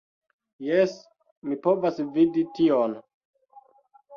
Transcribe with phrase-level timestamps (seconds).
[0.67, 0.95] Jes,
[1.49, 2.97] mi povas vidi tion